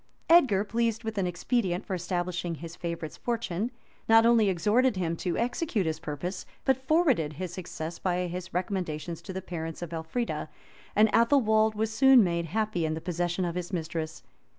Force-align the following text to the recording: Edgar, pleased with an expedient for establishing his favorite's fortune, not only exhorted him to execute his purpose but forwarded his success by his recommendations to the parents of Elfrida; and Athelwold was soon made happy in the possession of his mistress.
Edgar, 0.29 0.63
pleased 0.63 1.03
with 1.03 1.19
an 1.19 1.27
expedient 1.27 1.85
for 1.85 1.93
establishing 1.93 2.55
his 2.55 2.75
favorite's 2.75 3.17
fortune, 3.17 3.69
not 4.09 4.25
only 4.25 4.49
exhorted 4.49 4.95
him 4.95 5.15
to 5.17 5.37
execute 5.37 5.85
his 5.85 5.99
purpose 5.99 6.43
but 6.65 6.87
forwarded 6.87 7.33
his 7.33 7.53
success 7.53 7.99
by 7.99 8.25
his 8.25 8.51
recommendations 8.51 9.21
to 9.21 9.31
the 9.31 9.43
parents 9.43 9.83
of 9.83 9.93
Elfrida; 9.93 10.49
and 10.95 11.07
Athelwold 11.13 11.75
was 11.75 11.93
soon 11.93 12.23
made 12.23 12.47
happy 12.47 12.83
in 12.83 12.95
the 12.95 12.99
possession 12.99 13.45
of 13.45 13.53
his 13.53 13.71
mistress. 13.71 14.23